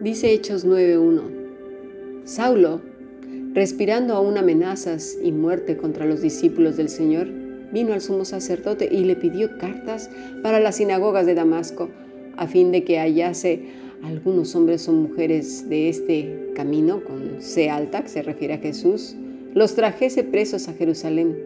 Dice 0.00 0.32
Hechos 0.32 0.66
9.1. 0.66 2.24
Saulo, 2.24 2.80
respirando 3.52 4.14
aún 4.14 4.38
amenazas 4.38 5.18
y 5.22 5.32
muerte 5.32 5.76
contra 5.76 6.06
los 6.06 6.22
discípulos 6.22 6.78
del 6.78 6.88
Señor, 6.88 7.28
vino 7.72 7.92
al 7.92 8.00
sumo 8.00 8.24
sacerdote 8.24 8.88
y 8.90 9.04
le 9.04 9.16
pidió 9.16 9.58
cartas 9.58 10.08
para 10.42 10.58
las 10.58 10.76
sinagogas 10.76 11.26
de 11.26 11.34
Damasco, 11.34 11.90
a 12.36 12.46
fin 12.46 12.72
de 12.72 12.82
que 12.84 12.98
hallase 12.98 13.68
algunos 14.02 14.54
hombres 14.54 14.88
o 14.88 14.92
mujeres 14.92 15.68
de 15.68 15.90
este 15.90 16.52
camino, 16.54 17.04
con 17.04 17.42
C 17.42 17.68
alta, 17.68 18.02
que 18.02 18.08
se 18.08 18.22
refiere 18.22 18.54
a 18.54 18.58
Jesús, 18.58 19.16
los 19.54 19.74
trajese 19.74 20.24
presos 20.24 20.68
a 20.68 20.74
Jerusalén. 20.74 21.36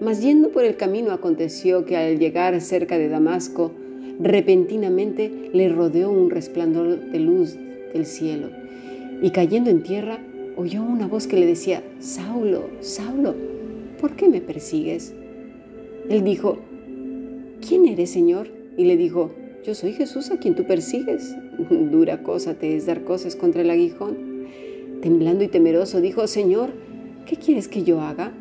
Mas 0.00 0.22
yendo 0.22 0.50
por 0.50 0.64
el 0.64 0.76
camino 0.76 1.12
aconteció 1.12 1.84
que 1.84 1.96
al 1.96 2.18
llegar 2.18 2.60
cerca 2.60 2.98
de 2.98 3.08
Damasco, 3.08 3.72
repentinamente 4.20 5.50
le 5.52 5.68
rodeó 5.68 6.10
un 6.10 6.30
resplandor 6.30 7.10
de 7.10 7.18
luz 7.18 7.56
del 7.92 8.06
cielo, 8.06 8.50
y 9.22 9.30
cayendo 9.30 9.70
en 9.70 9.82
tierra, 9.82 10.18
oyó 10.56 10.82
una 10.82 11.06
voz 11.06 11.26
que 11.26 11.38
le 11.38 11.46
decía, 11.46 11.82
Saulo, 11.98 12.68
Saulo, 12.80 13.34
¿por 14.00 14.16
qué 14.16 14.28
me 14.28 14.40
persigues? 14.40 15.14
Él 16.08 16.24
dijo, 16.24 16.58
¿quién 17.66 17.86
eres, 17.86 18.10
Señor? 18.10 18.48
Y 18.76 18.84
le 18.84 18.96
dijo, 18.96 19.32
yo 19.64 19.74
soy 19.74 19.92
Jesús 19.92 20.30
a 20.30 20.38
quien 20.38 20.54
tú 20.54 20.64
persigues. 20.64 21.36
Dura 21.70 22.22
cosa 22.22 22.54
te 22.54 22.76
es 22.76 22.86
dar 22.86 23.04
cosas 23.04 23.36
contra 23.36 23.62
el 23.62 23.70
aguijón. 23.70 24.16
Temblando 25.02 25.44
y 25.44 25.48
temeroso, 25.48 26.00
dijo, 26.00 26.26
Señor, 26.26 26.70
¿qué 27.28 27.36
quieres 27.36 27.68
que 27.68 27.84
yo 27.84 28.00
haga? 28.00 28.32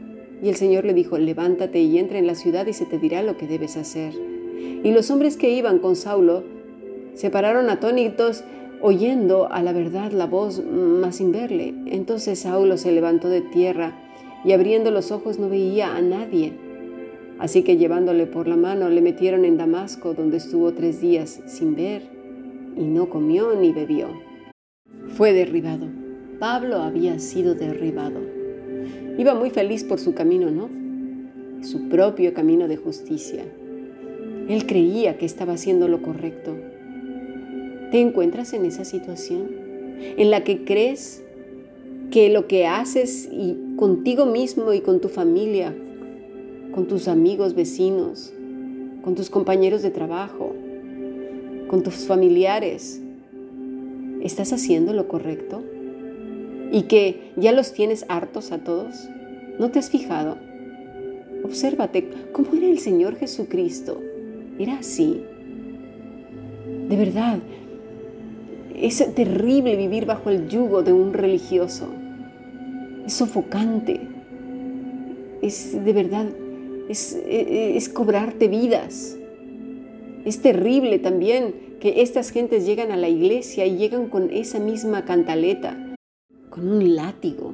Y 0.42 0.50
el 0.50 0.56
Señor 0.56 0.86
le 0.86 0.94
dijo, 0.94 1.18
levántate 1.18 1.82
y 1.82 1.98
entra 1.98 2.20
en 2.20 2.28
la 2.28 2.36
ciudad 2.36 2.66
y 2.68 2.74
se 2.74 2.86
te 2.86 2.98
dirá 2.98 3.22
lo 3.22 3.38
que 3.38 3.48
debes 3.48 3.76
hacer. 3.76 4.14
Y 4.84 4.92
los 4.92 5.12
hombres 5.12 5.36
que 5.36 5.52
iban 5.52 5.80
con 5.80 5.96
Saulo 5.96 6.44
se 7.14 7.30
pararon 7.30 7.70
atónitos 7.70 8.44
oyendo 8.82 9.52
a 9.52 9.62
la 9.62 9.74
verdad 9.74 10.12
la 10.12 10.26
voz, 10.26 10.64
mas 10.64 11.18
sin 11.18 11.32
verle. 11.32 11.74
Entonces 11.88 12.40
Saulo 12.40 12.78
se 12.78 12.92
levantó 12.92 13.28
de 13.28 13.42
tierra 13.42 14.00
y 14.46 14.54
abriendo 14.54 14.90
los 14.92 15.12
ojos 15.12 15.38
no 15.38 15.50
veía 15.50 15.96
a 15.96 16.02
nadie. 16.02 16.54
Así 17.40 17.64
que 17.64 17.78
llevándole 17.78 18.26
por 18.26 18.48
la 18.48 18.56
mano 18.56 18.90
le 18.90 19.02
metieron 19.02 19.44
en 19.44 19.58
Damasco, 19.58 20.14
donde 20.14 20.38
estuvo 20.38 20.74
tres 20.74 21.02
días 21.02 21.42
sin 21.46 21.76
ver, 21.76 22.04
y 22.78 22.84
no 22.84 23.10
comió 23.10 23.54
ni 23.56 23.74
bebió. 23.74 24.08
Fue 25.10 25.34
derribado. 25.34 25.88
Pablo 26.40 26.78
había 26.78 27.20
sido 27.20 27.54
derribado. 27.54 28.37
Iba 29.18 29.34
muy 29.34 29.50
feliz 29.50 29.84
por 29.84 30.00
su 30.00 30.14
camino, 30.14 30.52
¿no? 30.52 30.70
Su 31.66 31.90
propio 31.90 32.34
camino 32.34 32.68
de 32.68 32.78
justicia. 32.78 33.44
Él 34.48 34.66
creía 34.66 35.18
que 35.18 35.26
estaba 35.26 35.54
haciendo 35.54 35.88
lo 35.88 36.02
correcto. 36.02 36.56
¿Te 37.92 38.00
encuentras 38.00 38.54
en 38.54 38.66
esa 38.66 38.86
situación 38.86 39.50
en 40.00 40.32
la 40.32 40.44
que 40.44 40.64
crees 40.64 41.24
que 42.12 42.30
lo 42.30 42.48
que 42.48 42.68
haces 42.68 43.28
y 43.32 43.76
contigo 43.76 44.26
mismo 44.26 44.72
y 44.74 44.82
con 44.82 45.02
tu 45.02 45.10
familia 45.10 45.74
con 46.78 46.86
tus 46.86 47.08
amigos, 47.08 47.56
vecinos, 47.56 48.32
con 49.02 49.16
tus 49.16 49.32
compañeros 49.32 49.82
de 49.82 49.90
trabajo, 49.90 50.54
con 51.68 51.82
tus 51.82 52.06
familiares. 52.06 53.02
¿Estás 54.22 54.54
haciendo 54.54 54.94
lo 54.94 55.08
correcto? 55.08 55.64
¿Y 56.72 56.84
que 56.84 57.32
ya 57.36 57.52
los 57.52 57.74
tienes 57.74 58.06
hartos 58.10 58.52
a 58.52 58.60
todos? 58.60 59.08
¿No 59.60 59.70
te 59.72 59.80
has 59.80 59.90
fijado? 59.90 60.38
Obsérvate 61.44 62.10
cómo 62.32 62.54
era 62.56 62.68
el 62.68 62.80
Señor 62.80 63.16
Jesucristo. 63.16 64.02
Era 64.60 64.80
así. 64.80 65.22
De 66.90 66.96
verdad, 66.96 67.40
es 68.76 68.98
terrible 69.16 69.76
vivir 69.76 70.06
bajo 70.06 70.30
el 70.30 70.48
yugo 70.48 70.84
de 70.84 70.94
un 70.94 71.14
religioso. 71.14 71.88
Es 73.06 73.14
sofocante. 73.14 74.02
Es 75.42 75.84
de 75.84 75.94
verdad 75.94 76.28
es, 76.90 77.90
cobrarte 77.94 78.48
vidas. 78.48 79.18
Es 80.26 80.42
terrible 80.42 81.00
también 81.00 81.56
que 81.80 82.02
estas 82.02 82.32
gentes 82.32 82.66
llegan 82.66 82.92
a 82.92 82.98
la 82.98 83.10
iglesia 83.10 83.66
y 83.66 83.78
llegan 83.78 84.10
con 84.10 84.32
esa 84.32 84.60
misma 84.60 85.06
cantaleta, 85.06 85.78
con 86.58 86.70
un 86.70 86.96
látigo. 86.96 87.54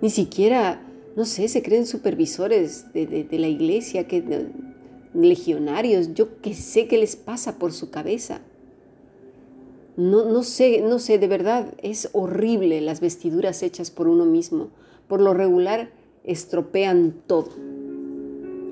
Ni 0.00 0.10
siquiera, 0.10 0.82
no 1.16 1.24
sé, 1.24 1.48
se 1.48 1.62
creen 1.62 1.86
supervisores 1.86 2.92
de, 2.92 3.26
la 3.30 3.48
iglesia, 3.48 4.08
que, 4.08 4.48
legionarios, 5.12 6.14
yo 6.14 6.40
que 6.40 6.54
sé 6.54 6.88
qué 6.88 6.98
les 6.98 7.16
pasa 7.16 7.58
por 7.58 7.72
su 7.72 7.90
cabeza. 7.90 8.40
No, 9.96 10.24
no 10.24 10.42
sé, 10.42 10.80
no 10.80 10.98
sé, 10.98 11.18
de 11.18 11.28
verdad 11.28 11.72
es 11.82 12.08
horrible 12.12 12.80
las 12.80 13.00
vestiduras 13.00 13.62
hechas 13.62 13.90
por 13.90 14.08
uno 14.08 14.24
mismo. 14.24 14.70
Por 15.06 15.20
lo 15.20 15.34
regular 15.34 15.90
estropean 16.24 17.14
todo 17.26 17.50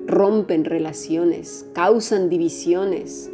rompen 0.05 0.65
relaciones, 0.65 1.65
causan 1.73 2.29
divisiones, 2.29 3.31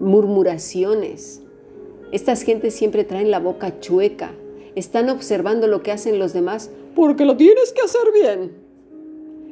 murmuraciones. 0.00 1.42
Estas 2.12 2.42
gentes 2.42 2.74
siempre 2.74 3.04
traen 3.04 3.30
la 3.30 3.38
boca 3.38 3.80
chueca, 3.80 4.32
están 4.78 5.10
observando 5.10 5.66
lo 5.66 5.82
que 5.82 5.92
hacen 5.92 6.18
los 6.18 6.32
demás 6.32 6.70
porque 6.94 7.24
lo 7.24 7.36
tienes 7.36 7.72
que 7.72 7.82
hacer 7.82 8.12
bien. 8.14 8.52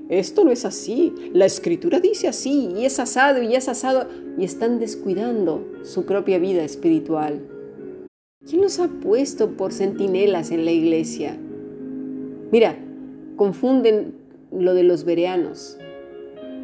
Esto 0.08 0.44
no 0.44 0.50
es 0.50 0.64
así, 0.64 1.12
la 1.32 1.46
escritura 1.46 1.98
dice 1.98 2.28
así, 2.28 2.68
y 2.76 2.84
es 2.84 3.00
asado, 3.00 3.42
y 3.42 3.56
es 3.56 3.68
asado, 3.68 4.08
y 4.38 4.44
están 4.44 4.78
descuidando 4.78 5.66
su 5.82 6.06
propia 6.06 6.38
vida 6.38 6.62
espiritual. 6.62 7.40
¿Quién 8.48 8.62
los 8.62 8.78
ha 8.78 8.86
puesto 8.86 9.56
por 9.56 9.72
centinelas 9.72 10.52
en 10.52 10.64
la 10.64 10.70
iglesia? 10.70 11.36
Mira, 12.52 12.78
confunden 13.34 14.14
lo 14.52 14.74
de 14.74 14.84
los 14.84 15.04
bereanos, 15.04 15.76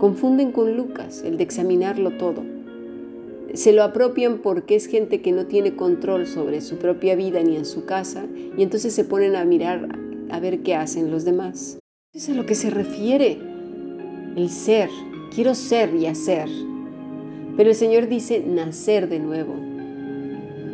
Confunden 0.03 0.51
con 0.51 0.77
Lucas, 0.77 1.23
el 1.25 1.37
de 1.37 1.45
examinarlo 1.45 2.11
todo. 2.17 2.43
Se 3.55 3.75
lo 3.75 3.83
apropian 3.83 4.39
porque 4.39 4.77
es 4.77 4.87
gente 4.87 5.21
que 5.21 5.31
no 5.31 5.45
tiene 5.45 5.77
control 5.77 6.27
sobre 6.27 6.63
su 6.63 6.79
propia 6.79 7.15
vida 7.17 7.43
ni 7.43 7.57
en 7.57 7.67
su 7.67 7.85
casa 7.85 8.25
y 8.57 8.63
entonces 8.63 8.95
se 8.95 9.05
ponen 9.05 9.37
a 9.37 9.45
mirar 9.45 9.89
a 10.31 10.41
ver 10.41 10.63
qué 10.63 10.75
hacen 10.75 11.11
los 11.11 11.27
demás. 11.27 11.79
Es 12.15 12.31
a 12.31 12.33
lo 12.33 12.47
que 12.47 12.55
se 12.55 12.71
refiere 12.71 13.39
el 14.37 14.49
ser. 14.49 14.89
Quiero 15.35 15.55
ser 15.55 15.95
y 15.95 16.07
hacer. 16.07 16.49
Pero 17.57 17.69
el 17.69 17.77
Señor 17.77 18.09
dice 18.09 18.41
nacer 18.41 19.11
de 19.11 19.19
nuevo. 19.19 19.55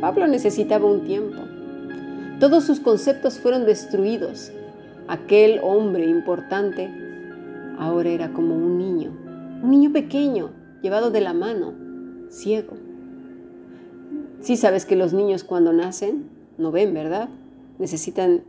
Pablo 0.00 0.28
necesitaba 0.28 0.86
un 0.86 1.04
tiempo. 1.04 1.38
Todos 2.38 2.64
sus 2.64 2.78
conceptos 2.78 3.40
fueron 3.40 3.66
destruidos. 3.66 4.52
Aquel 5.08 5.58
hombre 5.64 6.06
importante 6.06 6.88
ahora 7.78 8.10
era 8.10 8.32
como 8.32 8.54
un 8.54 8.78
niño, 8.78 9.10
un 9.62 9.70
niño 9.70 9.92
pequeño, 9.92 10.50
llevado 10.82 11.10
de 11.10 11.20
la 11.20 11.32
mano, 11.32 11.87
ciego. 12.30 12.74
Sí 14.40 14.56
sabes 14.56 14.86
que 14.86 14.96
los 14.96 15.12
niños 15.12 15.44
cuando 15.44 15.72
nacen 15.72 16.24
no 16.58 16.70
ven, 16.70 16.94
¿verdad? 16.94 17.28
Necesitan, 17.78 18.42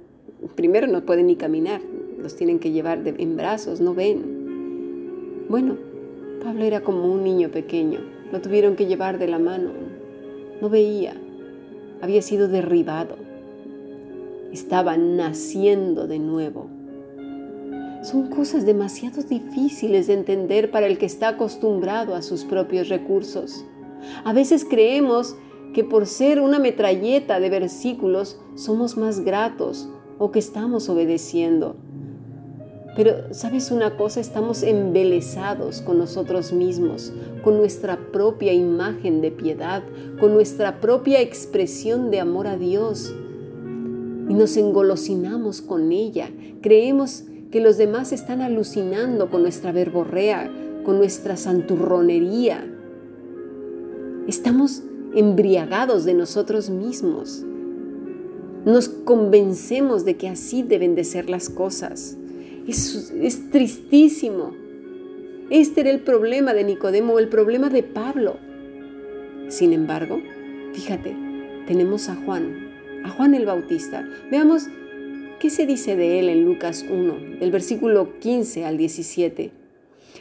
primero 0.56 0.88
no 0.88 1.06
pueden 1.06 1.28
ni 1.28 1.36
caminar, 1.36 1.82
los 2.18 2.36
tienen 2.36 2.60
que 2.60 2.72
llevar 2.72 3.02
en 3.06 3.38
brazos, 3.38 3.82
no 3.82 3.94
ven. 3.94 5.48
Bueno, 5.50 5.78
Pablo 6.44 6.64
era 6.64 6.82
como 6.82 7.12
un 7.12 7.24
niño 7.24 7.50
pequeño, 7.50 8.00
lo 8.32 8.42
tuvieron 8.42 8.76
que 8.76 8.86
llevar 8.86 9.18
de 9.18 9.28
la 9.28 9.40
mano, 9.40 9.72
no 10.62 10.70
veía, 10.70 11.16
había 12.02 12.22
sido 12.22 12.48
derribado, 12.48 13.16
estaba 14.52 14.98
naciendo 14.98 16.08
de 16.08 16.20
nuevo 16.20 16.80
son 18.02 18.30
cosas 18.30 18.66
demasiado 18.66 19.22
difíciles 19.24 20.08
de 20.08 20.14
entender 20.14 20.72
para 20.72 20.88
el 20.88 20.98
que 20.98 21.06
está 21.06 21.30
acostumbrado 21.30 22.16
a 22.16 22.22
sus 22.22 22.46
propios 22.46 22.88
recursos. 22.88 23.66
A 24.24 24.34
veces 24.34 24.66
creemos 24.66 25.36
que 25.74 25.84
por 25.84 26.08
ser 26.08 26.40
una 26.40 26.60
metralleta 26.60 27.40
de 27.40 27.50
versículos 27.50 28.40
somos 28.56 28.98
más 28.98 29.22
gratos 29.22 29.90
o 30.18 30.32
que 30.32 30.40
estamos 30.40 30.90
obedeciendo. 30.90 31.76
Pero, 32.96 33.34
¿sabes 33.34 33.72
una 33.72 33.96
cosa? 33.96 34.20
Estamos 34.20 34.64
embelesados 34.64 35.82
con 35.82 36.00
nosotros 36.00 36.52
mismos, 36.52 37.14
con 37.44 37.58
nuestra 37.58 37.98
propia 38.12 38.52
imagen 38.52 39.22
de 39.22 39.32
piedad, 39.32 39.84
con 40.20 40.34
nuestra 40.34 40.82
propia 40.82 41.22
expresión 41.22 42.12
de 42.12 42.20
amor 42.20 42.48
a 42.48 42.58
Dios. 42.58 43.16
Y 44.28 44.34
nos 44.34 44.58
engolosinamos 44.58 45.62
con 45.62 45.92
ella. 45.92 46.30
Creemos 46.62 47.24
que 47.52 47.62
los 47.62 47.78
demás 47.78 48.12
están 48.12 48.42
alucinando 48.42 49.30
con 49.30 49.44
nuestra 49.44 49.72
verborrea, 49.72 50.52
con 50.84 50.98
nuestra 50.98 51.38
santurronería. 51.38 52.79
Estamos 54.30 54.84
embriagados 55.16 56.06
de 56.06 56.14
nosotros 56.14 56.70
mismos. 56.70 57.44
Nos 58.64 58.88
convencemos 58.88 60.06
de 60.06 60.18
que 60.18 60.30
así 60.30 60.62
deben 60.62 60.94
de 60.94 61.04
ser 61.04 61.32
las 61.32 61.50
cosas. 61.50 62.16
Es, 62.68 63.12
tristísimo. 63.52 64.54
Este 65.50 65.82
era 65.82 65.90
el 65.90 66.02
problema 66.02 66.54
de 66.54 66.64
Nicodemo, 66.64 67.18
el 67.18 67.28
problema 67.28 67.70
de 67.70 67.82
Pablo. 67.82 68.38
Sin 69.48 69.74
embargo, 69.74 70.22
fíjate, 70.74 71.16
tenemos 71.66 72.08
a 72.08 72.16
Juan, 72.16 72.70
a 73.04 73.10
Juan 73.10 73.34
el 73.34 73.48
Bautista. 73.48 74.08
Veamos 74.30 74.68
qué 75.40 75.50
se 75.50 75.66
dice 75.66 75.96
de 75.96 76.20
él 76.20 76.30
en 76.30 76.46
Lucas 76.46 76.86
1, 76.88 77.40
del 77.40 77.50
versículo 77.50 78.20
15 78.20 78.64
al 78.64 78.78
17. 78.78 79.59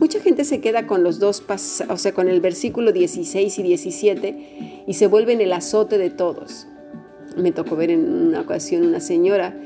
Mucha 0.00 0.20
gente 0.20 0.44
se 0.44 0.60
queda 0.60 0.86
con 0.86 1.04
los 1.04 1.18
dos, 1.18 1.42
o 1.88 1.96
sea, 1.96 2.12
con 2.12 2.28
el 2.28 2.40
versículo 2.40 2.92
16 2.92 3.58
y 3.58 3.62
17 3.62 4.84
y 4.86 4.94
se 4.94 5.06
vuelven 5.06 5.40
el 5.40 5.52
azote 5.52 5.98
de 5.98 6.10
todos. 6.10 6.66
Me 7.36 7.52
tocó 7.52 7.76
ver 7.76 7.90
en 7.90 8.28
una 8.28 8.40
ocasión 8.40 8.86
una 8.86 9.00
señora, 9.00 9.56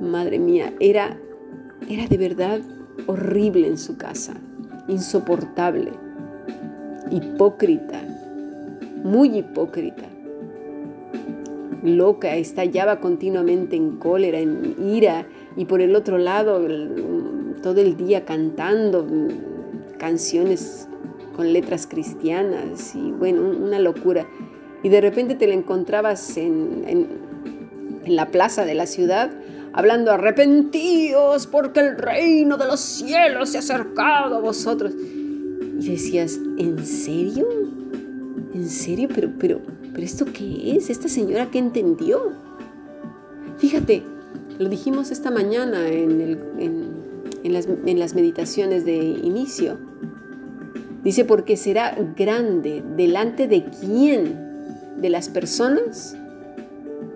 madre 0.00 0.38
mía, 0.38 0.72
era, 0.80 1.18
era 1.88 2.06
de 2.06 2.16
verdad 2.16 2.60
horrible 3.06 3.68
en 3.68 3.78
su 3.78 3.96
casa, 3.96 4.34
insoportable, 4.88 5.92
hipócrita, 7.10 8.02
muy 9.02 9.38
hipócrita, 9.38 10.04
loca, 11.82 12.34
estallaba 12.36 13.00
continuamente 13.00 13.76
en 13.76 13.96
cólera, 13.96 14.38
en 14.38 14.74
ira, 14.82 15.26
y 15.56 15.66
por 15.66 15.80
el 15.80 15.94
otro 15.94 16.18
lado 16.18 16.60
todo 17.64 17.80
el 17.80 17.96
día 17.96 18.26
cantando 18.26 19.08
canciones 19.98 20.86
con 21.34 21.50
letras 21.54 21.86
cristianas 21.86 22.94
y 22.94 23.10
bueno, 23.10 23.40
una 23.40 23.78
locura. 23.78 24.26
Y 24.82 24.90
de 24.90 25.00
repente 25.00 25.34
te 25.34 25.46
la 25.46 25.54
encontrabas 25.54 26.36
en, 26.36 26.84
en, 26.86 27.08
en 28.04 28.16
la 28.16 28.26
plaza 28.26 28.66
de 28.66 28.74
la 28.74 28.84
ciudad 28.84 29.30
hablando 29.72 30.12
arrepentíos 30.12 31.46
porque 31.46 31.80
el 31.80 31.96
reino 31.96 32.58
de 32.58 32.66
los 32.66 32.80
cielos 32.80 33.48
se 33.48 33.56
ha 33.56 33.60
acercado 33.60 34.36
a 34.36 34.40
vosotros. 34.40 34.92
Y 35.80 35.88
decías, 35.88 36.38
¿en 36.58 36.84
serio? 36.84 37.48
¿En 38.52 38.68
serio? 38.68 39.08
Pero, 39.14 39.30
pero, 39.38 39.60
pero 39.94 40.04
¿esto 40.04 40.26
qué 40.26 40.76
es? 40.76 40.90
¿Esta 40.90 41.08
señora 41.08 41.50
qué 41.50 41.60
entendió? 41.60 42.30
Fíjate, 43.56 44.02
lo 44.58 44.68
dijimos 44.68 45.10
esta 45.10 45.30
mañana 45.30 45.88
en, 45.88 46.83
las, 47.52 47.66
en 47.66 47.98
las 47.98 48.14
meditaciones 48.14 48.84
de 48.84 48.96
inicio. 48.96 49.78
Dice, 51.04 51.24
porque 51.26 51.56
será 51.56 51.96
grande 52.16 52.82
delante 52.96 53.46
de 53.46 53.64
quién? 53.64 54.42
¿De 54.96 55.10
las 55.10 55.28
personas? 55.28 56.16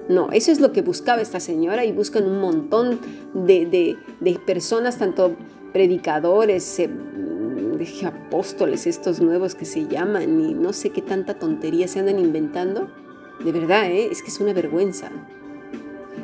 No, 0.08 0.30
eso 0.32 0.52
es 0.52 0.60
lo 0.60 0.72
que 0.72 0.82
buscaba 0.82 1.20
esta 1.20 1.38
señora 1.38 1.84
y 1.84 1.92
buscan 1.92 2.24
un 2.24 2.40
montón 2.40 2.98
de, 3.34 3.96
personas, 4.46 4.98
tanto 4.98 5.36
predicadores, 5.72 6.78
eh, 6.78 6.90
apóstoles, 8.04 8.86
estos 8.86 9.20
nuevos 9.20 9.54
que 9.54 9.64
se 9.64 9.86
llaman 9.86 10.40
y 10.40 10.54
no 10.54 10.72
sé 10.72 10.90
qué 10.90 11.02
tanta 11.02 11.34
tontería 11.34 11.88
se 11.88 12.00
andan 12.00 12.18
inventando. 12.18 12.88
De 13.44 13.52
verdad, 13.52 13.90
¿eh? 13.90 14.08
es 14.10 14.22
que 14.22 14.28
es 14.28 14.40
una 14.40 14.52
vergüenza. 14.52 15.10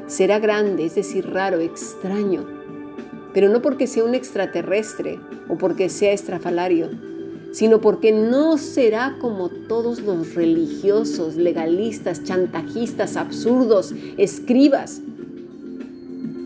Será 0.06 0.38
grande, 0.38 0.86
es 0.86 0.94
decir, 0.94 1.30
raro, 1.30 1.60
extraño, 1.60 2.46
pero 3.34 3.48
no 3.48 3.60
porque 3.60 3.88
sea 3.88 4.04
un 4.04 4.14
extraterrestre 4.14 5.18
o 5.48 5.58
porque 5.58 5.90
sea 5.90 6.12
estrafalario, 6.12 6.88
sino 7.52 7.80
porque 7.80 8.12
no 8.12 8.56
será 8.58 9.16
como 9.20 9.48
todos 9.48 10.00
los 10.00 10.34
religiosos, 10.34 11.36
legalistas, 11.36 12.22
chantajistas, 12.22 13.16
absurdos, 13.16 13.92
escribas. 14.16 15.00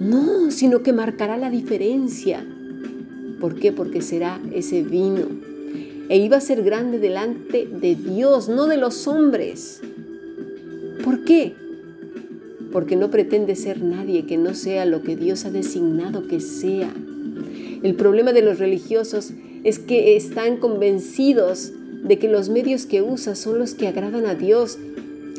No, 0.01 0.51
sino 0.51 0.83
que 0.83 0.93
marcará 0.93 1.37
la 1.37 1.51
diferencia. 1.51 2.45
¿Por 3.39 3.55
qué? 3.55 3.71
Porque 3.71 4.01
será 4.01 4.41
ese 4.53 4.83
vino. 4.83 5.27
E 6.09 6.17
iba 6.17 6.39
a 6.39 6.41
ser 6.41 6.63
grande 6.63 6.99
delante 6.99 7.67
de 7.67 7.95
Dios, 7.95 8.49
no 8.49 8.67
de 8.67 8.79
los 8.79 9.07
hombres. 9.07 9.83
¿Por 11.05 11.25
qué? 11.25 11.55
Porque 12.79 12.95
no 12.95 13.11
pretende 13.11 13.57
ser 13.57 13.83
nadie 13.83 14.25
que 14.25 14.39
no 14.39 14.55
sea 14.55 14.85
lo 14.85 15.03
que 15.03 15.17
Dios 15.17 15.45
ha 15.45 15.51
designado 15.51 16.29
que 16.29 16.39
sea. 16.39 16.95
El 17.83 17.97
problema 17.97 18.33
de 18.33 18.41
los 18.41 18.61
religiosos 18.61 19.33
es 19.65 19.81
que 19.81 20.17
están 20.17 20.59
convencidos 20.59 21.73
de 22.05 22.21
que 22.21 22.29
los 22.29 22.51
medios 22.51 22.87
que 22.87 23.03
usa 23.03 23.35
son 23.35 23.59
los 23.59 23.75
que 23.75 23.89
agradan 23.89 24.27
a 24.27 24.37
Dios. 24.37 24.79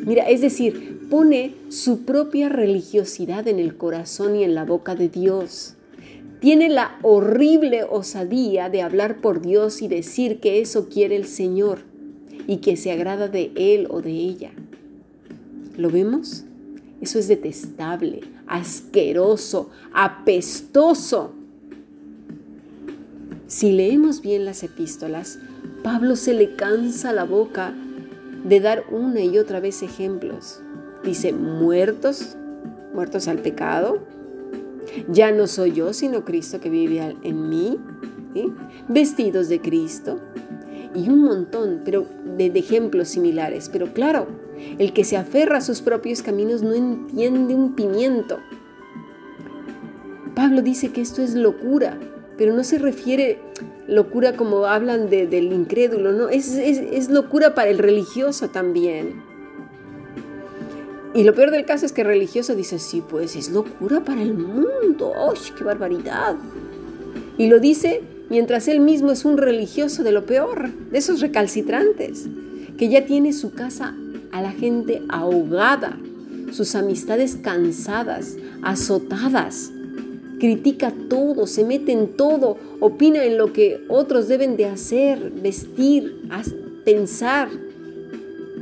Mira, 0.05 0.27
es 0.27 0.41
decir, 0.41 1.07
pone 1.09 1.53
su 1.69 1.99
propia 1.99 2.49
religiosidad 2.49 3.47
en 3.47 3.59
el 3.59 3.77
corazón 3.77 4.35
y 4.35 4.43
en 4.43 4.53
la 4.53 4.65
boca 4.65 4.95
de 4.95 5.07
Dios. 5.07 5.75
Tiene 6.41 6.67
la 6.67 6.99
horrible 7.03 7.85
osadía 7.85 8.69
de 8.69 8.81
hablar 8.81 9.21
por 9.21 9.41
Dios 9.41 9.81
y 9.81 9.87
decir 9.87 10.41
que 10.41 10.59
eso 10.59 10.89
quiere 10.89 11.15
el 11.15 11.23
Señor 11.25 11.79
y 12.47 12.57
que 12.57 12.75
se 12.75 12.91
agrada 12.91 13.29
de 13.29 13.53
Él 13.55 13.87
o 13.89 14.01
de 14.01 14.11
ella. 14.11 14.51
¿Lo 15.77 15.89
vemos? 15.89 16.43
Eso 17.01 17.17
es 17.17 17.27
detestable, 17.27 18.21
asqueroso, 18.47 19.69
apestoso. 19.93 21.33
Si 23.47 23.71
leemos 23.71 24.21
bien 24.21 24.45
las 24.45 24.63
epístolas, 24.63 25.39
Pablo 25.83 26.15
se 26.15 26.33
le 26.33 26.55
cansa 26.55 27.13
la 27.13 27.23
boca 27.23 27.73
de 28.43 28.59
dar 28.59 28.83
una 28.91 29.21
y 29.21 29.37
otra 29.37 29.59
vez 29.59 29.81
ejemplos. 29.81 30.61
Dice, 31.03 31.31
muertos, 31.31 32.35
muertos 32.93 33.27
al 33.27 33.39
pecado. 33.39 33.99
Ya 35.07 35.31
no 35.31 35.47
soy 35.47 35.71
yo, 35.71 35.93
sino 35.93 36.25
Cristo 36.25 36.59
que 36.59 36.69
vive 36.69 37.15
en 37.23 37.49
mí. 37.49 37.79
Vestidos 38.89 39.47
de 39.47 39.61
Cristo. 39.61 40.19
Y 40.93 41.09
un 41.09 41.23
montón 41.23 41.81
pero 41.85 42.05
de, 42.37 42.49
de 42.49 42.59
ejemplos 42.59 43.07
similares. 43.07 43.69
Pero 43.71 43.93
claro, 43.93 44.27
el 44.77 44.93
que 44.93 45.03
se 45.03 45.17
aferra 45.17 45.57
a 45.57 45.61
sus 45.61 45.81
propios 45.81 46.21
caminos 46.21 46.61
no 46.61 46.73
entiende 46.73 47.55
un 47.55 47.75
pimiento. 47.75 48.39
Pablo 50.35 50.61
dice 50.61 50.91
que 50.91 51.01
esto 51.01 51.21
es 51.21 51.35
locura 51.35 51.97
pero 52.39 52.53
no 52.53 52.63
se 52.63 52.79
refiere 52.79 53.37
locura 53.85 54.37
como 54.37 54.65
hablan 54.65 55.09
del 55.09 55.51
incrédulo, 55.51 56.13
no, 56.13 56.29
es, 56.29 57.09
locura 57.09 57.53
para 57.53 57.69
el 57.69 57.79
religioso 57.79 58.47
también. 58.47 59.21
Y 61.13 61.25
lo 61.25 61.35
peor 61.35 61.51
del 61.51 61.65
caso 61.65 61.85
es 61.85 61.91
que 61.91 61.99
el 61.99 62.07
religioso 62.07 62.55
dice, 62.55 62.79
sí, 62.79 63.03
pues 63.05 63.35
es 63.35 63.49
locura 63.49 64.05
para 64.05 64.21
el 64.21 64.35
mundo, 64.35 65.11
¡ay, 65.17 65.37
qué 65.57 65.65
barbaridad! 65.65 66.37
Y 67.37 67.47
lo 67.47 67.59
dice 67.59 68.03
mientras 68.29 68.69
él 68.69 68.79
mismo 68.79 69.11
es 69.11 69.25
un 69.25 69.37
religioso 69.37 70.03
de 70.03 70.13
lo 70.13 70.25
peor, 70.25 70.69
de 70.69 70.97
esos 70.97 71.19
recalcitrantes, 71.19 72.29
que 72.77 72.87
ya 72.87 73.05
tiene 73.05 73.33
su 73.33 73.51
casa 73.51 73.97
a 74.31 74.41
la 74.41 74.51
gente 74.51 75.01
ahogada, 75.09 75.97
sus 76.51 76.75
amistades 76.75 77.37
cansadas, 77.41 78.37
azotadas, 78.61 79.71
critica 80.39 80.93
todo, 81.09 81.45
se 81.45 81.63
mete 81.63 81.91
en 81.91 82.07
todo, 82.15 82.57
opina 82.79 83.23
en 83.23 83.37
lo 83.37 83.53
que 83.53 83.83
otros 83.87 84.27
deben 84.27 84.57
de 84.57 84.65
hacer, 84.65 85.31
vestir, 85.31 86.21
pensar. 86.85 87.49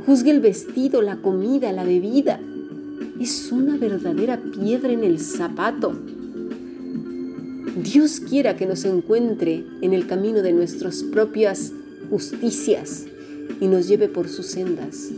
Juzga 0.04 0.30
el 0.30 0.40
vestido, 0.40 1.00
la 1.02 1.16
comida, 1.16 1.72
la 1.72 1.84
bebida. 1.84 2.40
Es 3.20 3.50
una 3.52 3.76
verdadera 3.76 4.40
piedra 4.40 4.92
en 4.92 5.04
el 5.04 5.18
zapato. 5.18 5.92
Dios 7.82 8.20
quiera 8.20 8.56
que 8.56 8.66
nos 8.66 8.84
encuentre 8.84 9.64
en 9.80 9.92
el 9.92 10.06
camino 10.06 10.42
de 10.42 10.52
nuestras 10.52 11.02
propias 11.04 11.72
justicias 12.10 13.06
y 13.60 13.66
nos 13.66 13.86
lleve 13.86 14.08
por 14.08 14.28
sus 14.28 14.46
sendas. 14.46 15.10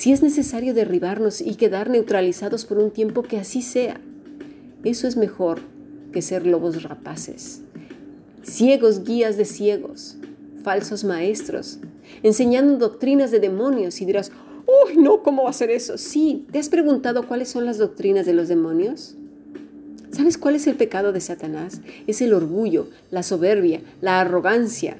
Si 0.00 0.12
es 0.12 0.22
necesario 0.22 0.72
derribarnos 0.72 1.42
y 1.42 1.56
quedar 1.56 1.90
neutralizados 1.90 2.64
por 2.64 2.78
un 2.78 2.90
tiempo, 2.90 3.22
que 3.22 3.36
así 3.36 3.60
sea. 3.60 4.00
Eso 4.82 5.06
es 5.06 5.18
mejor 5.18 5.60
que 6.10 6.22
ser 6.22 6.46
lobos 6.46 6.84
rapaces. 6.84 7.60
Ciegos 8.42 9.04
guías 9.04 9.36
de 9.36 9.44
ciegos, 9.44 10.16
falsos 10.64 11.04
maestros, 11.04 11.80
enseñando 12.22 12.78
doctrinas 12.78 13.30
de 13.30 13.40
demonios 13.40 14.00
y 14.00 14.06
dirás, 14.06 14.32
uy, 14.66 14.96
no, 14.96 15.22
¿cómo 15.22 15.42
va 15.42 15.50
a 15.50 15.52
ser 15.52 15.70
eso? 15.70 15.98
Sí, 15.98 16.46
¿te 16.50 16.58
has 16.58 16.70
preguntado 16.70 17.28
cuáles 17.28 17.50
son 17.50 17.66
las 17.66 17.76
doctrinas 17.76 18.24
de 18.24 18.32
los 18.32 18.48
demonios? 18.48 19.16
¿Sabes 20.12 20.38
cuál 20.38 20.56
es 20.56 20.66
el 20.66 20.76
pecado 20.76 21.12
de 21.12 21.20
Satanás? 21.20 21.82
Es 22.06 22.22
el 22.22 22.32
orgullo, 22.32 22.88
la 23.10 23.22
soberbia, 23.22 23.82
la 24.00 24.18
arrogancia. 24.22 24.96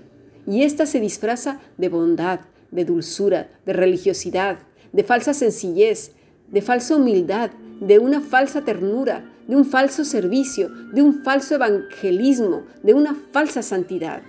Y 0.46 0.62
ésta 0.62 0.84
se 0.84 1.00
disfraza 1.00 1.58
de 1.78 1.88
bondad, 1.88 2.40
de 2.70 2.84
dulzura, 2.84 3.48
de 3.64 3.72
religiosidad, 3.72 4.58
de 4.92 5.04
falsa 5.04 5.34
sencillez, 5.34 6.12
de 6.50 6.62
falsa 6.62 6.96
humildad, 6.96 7.50
de 7.80 7.98
una 7.98 8.20
falsa 8.20 8.62
ternura, 8.62 9.24
de 9.46 9.56
un 9.56 9.64
falso 9.64 10.04
servicio, 10.04 10.68
de 10.92 11.02
un 11.02 11.22
falso 11.24 11.54
evangelismo, 11.54 12.64
de 12.82 12.94
una 12.94 13.14
falsa 13.32 13.62
santidad. 13.62 14.22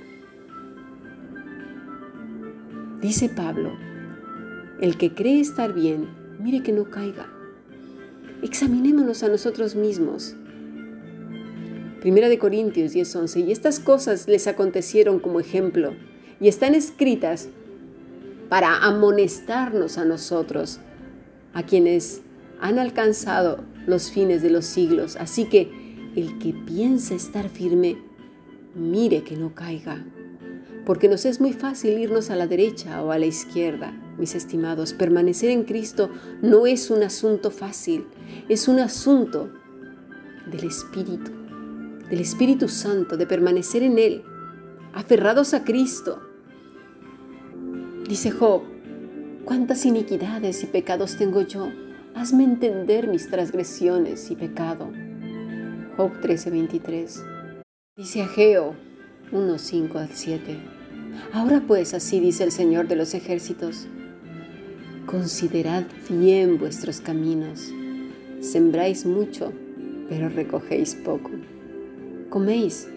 Dice 3.01 3.29
Pablo, 3.29 3.71
el 4.79 4.97
que 4.97 5.13
cree 5.13 5.39
estar 5.39 5.73
bien, 5.73 6.07
mire 6.39 6.63
que 6.63 6.71
no 6.71 6.89
caiga. 6.89 7.27
Examinémonos 8.41 9.23
a 9.23 9.27
nosotros 9.27 9.75
mismos. 9.75 10.35
Primera 11.99 12.29
de 12.29 12.39
Corintios 12.39 12.93
10:11, 12.93 13.41
y 13.41 13.51
estas 13.51 13.79
cosas 13.79 14.27
les 14.27 14.47
acontecieron 14.47 15.19
como 15.19 15.39
ejemplo, 15.39 15.93
y 16.39 16.47
están 16.47 16.73
escritas 16.73 17.49
para 18.51 18.79
amonestarnos 18.83 19.97
a 19.97 20.03
nosotros, 20.03 20.81
a 21.53 21.63
quienes 21.63 22.21
han 22.59 22.79
alcanzado 22.79 23.63
los 23.87 24.11
fines 24.11 24.41
de 24.41 24.49
los 24.49 24.65
siglos. 24.65 25.15
Así 25.15 25.45
que 25.45 25.71
el 26.17 26.37
que 26.37 26.51
piensa 26.51 27.15
estar 27.15 27.47
firme, 27.47 27.95
mire 28.75 29.23
que 29.23 29.37
no 29.37 29.55
caiga. 29.55 30.05
Porque 30.85 31.07
nos 31.07 31.23
es 31.23 31.39
muy 31.39 31.53
fácil 31.53 31.97
irnos 31.97 32.29
a 32.29 32.35
la 32.35 32.45
derecha 32.45 33.01
o 33.01 33.11
a 33.11 33.19
la 33.19 33.25
izquierda, 33.25 33.93
mis 34.17 34.35
estimados. 34.35 34.91
Permanecer 34.91 35.49
en 35.49 35.63
Cristo 35.63 36.09
no 36.41 36.67
es 36.67 36.89
un 36.91 37.03
asunto 37.03 37.51
fácil, 37.51 38.05
es 38.49 38.67
un 38.67 38.81
asunto 38.81 39.49
del 40.51 40.65
Espíritu, 40.65 41.31
del 42.09 42.19
Espíritu 42.19 42.67
Santo, 42.67 43.15
de 43.15 43.25
permanecer 43.25 43.81
en 43.81 43.97
Él, 43.97 44.23
aferrados 44.93 45.53
a 45.53 45.63
Cristo, 45.63 46.30
Dice 48.11 48.29
Job, 48.29 48.63
¿cuántas 49.45 49.85
iniquidades 49.85 50.61
y 50.63 50.65
pecados 50.65 51.15
tengo 51.15 51.43
yo? 51.43 51.69
Hazme 52.13 52.43
entender 52.43 53.07
mis 53.07 53.29
transgresiones 53.29 54.29
y 54.29 54.35
pecado. 54.35 54.91
Job 55.95 56.11
13:23. 56.19 57.23
Dice 57.95 58.21
Ageo 58.21 58.75
1:5 59.31 59.97
al 59.97 60.09
7. 60.11 60.59
Ahora 61.31 61.63
pues 61.65 61.93
así 61.93 62.19
dice 62.19 62.43
el 62.43 62.51
Señor 62.51 62.89
de 62.89 62.97
los 62.97 63.13
ejércitos. 63.13 63.87
Considerad 65.05 65.85
bien 66.09 66.59
vuestros 66.59 66.99
caminos. 66.99 67.71
Sembráis 68.41 69.05
mucho, 69.05 69.53
pero 70.09 70.27
recogéis 70.27 70.95
poco. 70.95 71.31
Coméis, 72.29 72.89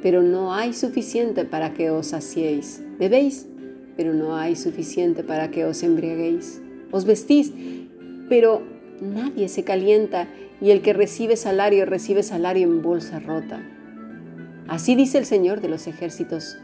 pero 0.00 0.22
no 0.22 0.54
hay 0.54 0.72
suficiente 0.72 1.44
para 1.44 1.74
que 1.74 1.90
os 1.90 2.06
saciéis. 2.06 2.82
Bebéis, 2.98 3.48
pero 3.96 4.14
no 4.14 4.36
hay 4.36 4.56
suficiente 4.56 5.22
para 5.22 5.50
que 5.50 5.64
os 5.64 5.82
embriaguéis. 5.82 6.60
Os 6.90 7.04
vestís, 7.04 7.52
pero 8.28 8.62
nadie 9.00 9.48
se 9.48 9.64
calienta 9.64 10.28
y 10.60 10.70
el 10.70 10.80
que 10.80 10.92
recibe 10.92 11.36
salario 11.36 11.86
recibe 11.86 12.22
salario 12.22 12.66
en 12.66 12.82
bolsa 12.82 13.18
rota. 13.18 13.62
Así 14.68 14.94
dice 14.94 15.18
el 15.18 15.26
Señor 15.26 15.60
de 15.60 15.68
los 15.68 15.86
ejércitos, 15.86 16.56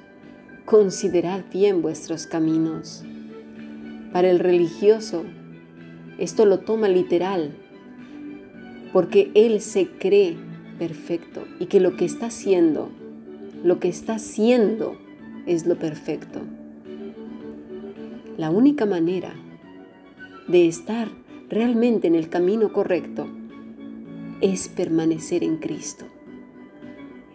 considerad 0.65 1.45
bien 1.53 1.83
vuestros 1.83 2.27
caminos. 2.27 3.05
Para 4.13 4.31
el 4.31 4.39
religioso, 4.39 5.25
esto 6.19 6.47
lo 6.47 6.61
toma 6.61 6.89
literal, 6.89 7.55
porque 8.93 9.31
él 9.35 9.61
se 9.61 9.89
cree 9.89 10.37
perfecto 10.79 11.45
y 11.59 11.67
que 11.67 11.81
lo 11.81 11.97
que 11.97 12.05
está 12.05 12.27
haciendo, 12.27 12.91
lo 13.65 13.81
que 13.81 13.89
está 13.89 14.15
haciendo 14.15 14.97
es 15.47 15.67
lo 15.67 15.77
perfecto. 15.77 16.41
La 18.39 18.51
única 18.51 18.87
manera 18.87 19.35
de 20.47 20.69
estar 20.69 21.09
realmente 21.49 22.07
en 22.07 22.15
el 22.15 22.29
camino 22.29 22.73
correcto 22.73 23.27
es 24.41 24.69
permanecer 24.69 25.43
en 25.43 25.57
Cristo. 25.57 26.05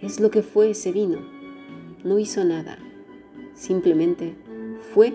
Es 0.01 0.22
lo 0.22 0.31
que 0.31 0.43
fue 0.43 0.69
ese 0.69 0.93
vino. 0.93 1.19
No 2.05 2.19
hizo 2.19 2.45
nada. 2.45 2.77
Simplemente 3.53 4.38
fue 4.93 5.13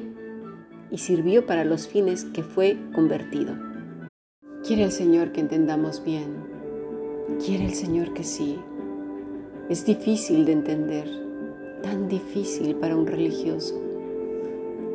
y 0.91 0.99
sirvió 0.99 1.47
para 1.47 1.65
los 1.65 1.89
fines 1.89 2.27
que 2.27 2.43
fue 2.43 2.77
convertido. 2.95 3.57
Quiere 4.67 4.83
el 4.83 4.93
Señor 4.93 5.33
que 5.33 5.41
entendamos 5.41 6.05
bien. 6.05 6.35
Quiere 7.43 7.65
el 7.65 7.73
Señor 7.73 8.13
que 8.13 8.25
sí. 8.25 8.59
Es 9.71 9.87
difícil 9.87 10.45
de 10.45 10.53
entender, 10.53 11.09
tan 11.83 12.09
difícil 12.09 12.75
para 12.75 12.95
un 12.95 13.07
religioso 13.07 13.88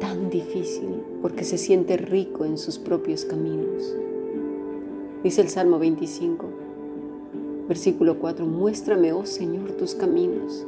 tan 0.03 0.29
difícil 0.29 1.01
porque 1.21 1.45
se 1.45 1.57
siente 1.57 1.95
rico 1.95 2.43
en 2.43 2.57
sus 2.57 2.77
propios 2.77 3.23
caminos. 3.23 3.95
Dice 5.23 5.39
el 5.39 5.47
Salmo 5.47 5.79
25, 5.79 6.45
versículo 7.69 8.19
4, 8.19 8.45
muéstrame, 8.45 9.13
oh 9.13 9.25
Señor, 9.25 9.71
tus 9.71 9.95
caminos, 9.95 10.67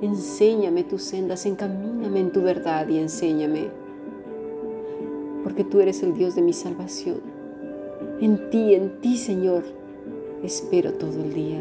enséñame 0.00 0.84
tus 0.84 1.02
sendas, 1.02 1.46
encamíname 1.46 2.20
en 2.20 2.30
tu 2.30 2.42
verdad 2.42 2.88
y 2.88 2.98
enséñame, 2.98 3.70
porque 5.42 5.64
tú 5.64 5.80
eres 5.80 6.04
el 6.04 6.14
Dios 6.14 6.36
de 6.36 6.42
mi 6.42 6.52
salvación. 6.52 7.18
En 8.20 8.50
ti, 8.50 8.74
en 8.74 9.00
ti, 9.00 9.16
Señor, 9.16 9.64
espero 10.44 10.92
todo 10.92 11.24
el 11.24 11.34
día. 11.34 11.60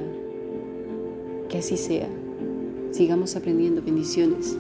Que 1.50 1.58
así 1.58 1.76
sea. 1.76 2.08
Sigamos 2.92 3.36
aprendiendo 3.36 3.82
bendiciones. 3.82 4.56